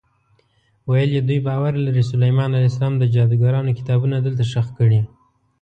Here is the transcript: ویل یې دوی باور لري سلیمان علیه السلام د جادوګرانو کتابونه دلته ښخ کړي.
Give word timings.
ویل 0.89 1.09
یې 1.17 1.21
دوی 1.27 1.39
باور 1.47 1.73
لري 1.85 2.03
سلیمان 2.11 2.49
علیه 2.55 2.71
السلام 2.71 2.93
د 2.97 3.03
جادوګرانو 3.13 3.77
کتابونه 3.79 4.15
دلته 4.25 4.43
ښخ 4.51 4.67
کړي. 4.79 5.01